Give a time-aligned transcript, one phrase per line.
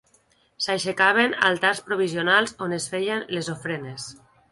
[0.67, 4.09] S'aixecaven altars provisionals on es feien les ofrenes.